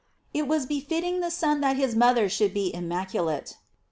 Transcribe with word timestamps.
It 0.33 0.47
was 0.47 0.65
befitting 0.65 1.19
the 1.19 1.29
Son 1.29 1.61
that 1.61 1.77
his 1.77 1.95
mother 1.95 2.25
fihould 2.27 2.55
be 2.55 2.73
immaculate. 2.73 3.57